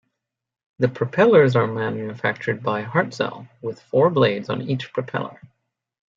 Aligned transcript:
The 0.79 0.87
propellers 0.87 1.55
are 1.55 1.67
manufactured 1.67 2.63
by 2.63 2.81
Hartzell, 2.83 3.47
with 3.61 3.79
four 3.83 4.09
blades 4.09 4.49
on 4.49 4.63
each 4.63 4.91
propeller. 4.93 5.39